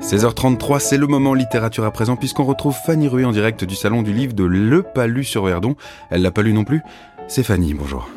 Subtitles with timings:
[0.00, 4.02] 16h33, c'est le moment littérature à présent puisqu'on retrouve Fanny Rué en direct du salon
[4.02, 5.76] du livre de Le Palu sur Verdon.
[6.08, 6.80] Elle l'a pas lu non plus.
[7.28, 8.08] C'est Fanny, bonjour.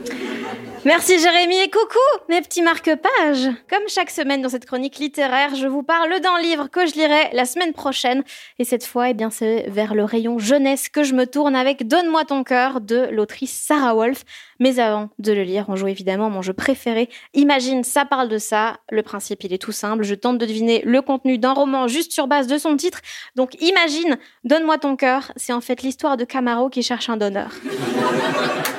[0.85, 1.97] Merci Jérémy et coucou
[2.27, 3.49] mes petits marque-pages.
[3.69, 7.29] Comme chaque semaine dans cette chronique littéraire, je vous parle d'un livre que je lirai
[7.31, 8.21] la semaine prochaine.
[8.59, 11.87] Et cette fois, eh bien, c'est vers le rayon jeunesse que je me tourne avec
[11.87, 14.25] Donne-moi ton cœur de l'autrice Sarah Wolf.
[14.59, 17.07] Mais avant de le lire, on joue évidemment mon jeu préféré.
[17.33, 18.77] Imagine, ça parle de ça.
[18.91, 20.03] Le principe, il est tout simple.
[20.03, 22.99] Je tente de deviner le contenu d'un roman juste sur base de son titre.
[23.37, 25.31] Donc imagine, Donne-moi ton cœur.
[25.37, 27.51] C'est en fait l'histoire de Camaro qui cherche un donneur.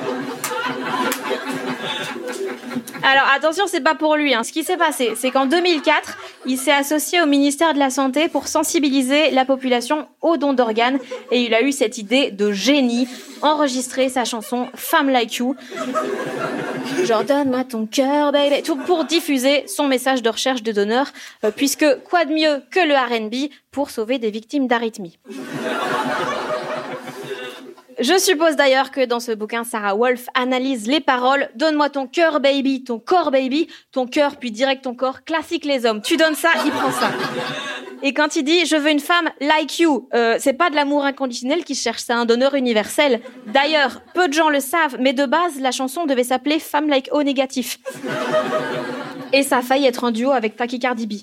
[3.05, 4.33] Alors attention, c'est pas pour lui.
[4.33, 4.41] Hein.
[4.41, 6.17] Ce qui s'est passé, c'est qu'en 2004,
[6.47, 10.97] il s'est associé au ministère de la Santé pour sensibiliser la population aux dons d'organes
[11.29, 13.07] et il a eu cette idée de génie,
[13.43, 15.55] enregistrer sa chanson Femme Like You.
[17.03, 21.11] Genre donne-moi ton cœur, baby, tout pour diffuser son message de recherche de donneurs,
[21.43, 25.19] euh, puisque quoi de mieux que le R&B pour sauver des victimes d'arythmie.
[28.05, 32.39] Je suppose d'ailleurs que dans ce bouquin, Sarah Wolf analyse les paroles Donne-moi ton cœur,
[32.39, 35.23] baby, ton corps, baby, ton cœur, puis direct ton corps.
[35.23, 36.03] Classique les hommes.
[36.03, 37.09] Tu donnes ça, il prend ça.
[38.03, 41.03] Et quand il dit Je veux une femme like you, euh, c'est pas de l'amour
[41.03, 43.21] inconditionnel qu'il cherche, c'est un donneur universel.
[43.47, 47.09] D'ailleurs, peu de gens le savent, mais de base, la chanson devait s'appeler Femme like
[47.11, 47.79] O négatif.
[49.33, 51.13] Et ça a failli être en duo avec Taki Cardi B.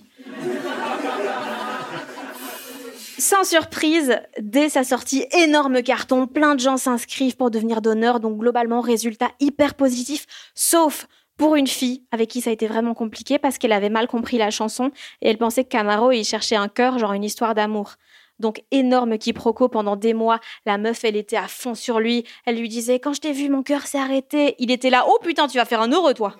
[3.22, 8.36] Sans surprise, dès sa sortie, énorme carton, plein de gens s'inscrivent pour devenir donneur, donc
[8.36, 11.06] globalement, résultat hyper positif, sauf
[11.36, 14.38] pour une fille avec qui ça a été vraiment compliqué parce qu'elle avait mal compris
[14.38, 14.90] la chanson
[15.20, 17.94] et elle pensait que Camaro il cherchait un cœur, genre une histoire d'amour.
[18.40, 20.40] Donc énorme quiproquo pendant des mois.
[20.66, 22.24] La meuf, elle était à fond sur lui.
[22.44, 24.56] Elle lui disait quand je t'ai vu, mon cœur s'est arrêté.
[24.58, 26.34] Il était là, oh putain, tu vas faire un heureux toi.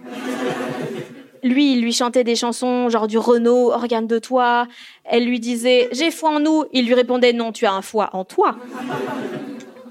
[1.42, 4.66] Lui, il lui chantait des chansons genre du Renault, organe de toi.
[5.04, 6.64] Elle lui disait J'ai foi en nous.
[6.72, 8.56] Il lui répondait Non, tu as un foi en toi.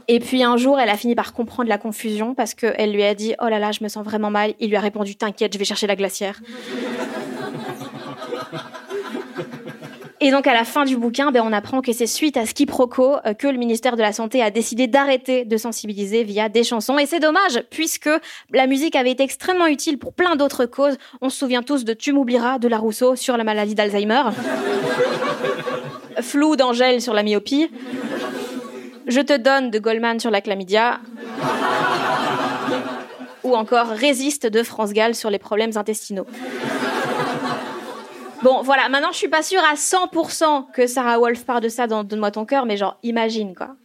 [0.08, 3.16] Et puis un jour, elle a fini par comprendre la confusion parce qu'elle lui a
[3.16, 4.54] dit Oh là là, je me sens vraiment mal.
[4.60, 6.42] Il lui a répondu T'inquiète, je vais chercher la glacière.
[10.24, 12.54] Et donc à la fin du bouquin, ben, on apprend que c'est suite à ce
[12.54, 16.64] quiproquo euh, que le ministère de la Santé a décidé d'arrêter de sensibiliser via des
[16.64, 17.00] chansons.
[17.00, 18.10] Et c'est dommage, puisque
[18.54, 20.98] la musique avait été extrêmement utile pour plein d'autres causes.
[21.22, 24.22] On se souvient tous de Tu m'oublieras de la Rousseau sur la maladie d'Alzheimer.
[26.22, 27.72] Flou d'Angèle sur la myopie.
[29.08, 31.00] Je te donne de Goldman sur la chlamydia.
[33.44, 36.28] Ou encore Résiste de France Gall sur les problèmes intestinaux.
[38.44, 41.86] Bon, voilà, maintenant je suis pas sûre à 100% que Sarah Wolf parle de ça
[41.86, 43.76] dans Donne-moi ton cœur, mais genre, imagine quoi.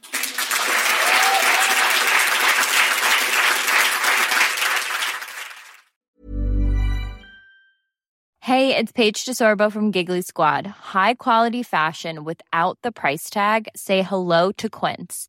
[8.40, 10.66] Hey, it's Paige DeSorbo from Giggly Squad.
[10.94, 13.68] High quality fashion without the price tag.
[13.74, 15.28] Say hello to Quince.